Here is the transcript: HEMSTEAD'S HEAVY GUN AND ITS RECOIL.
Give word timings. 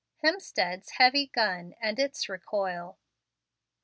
HEMSTEAD'S 0.23 0.89
HEAVY 0.93 1.27
GUN 1.27 1.75
AND 1.79 1.99
ITS 1.99 2.27
RECOIL. 2.27 2.97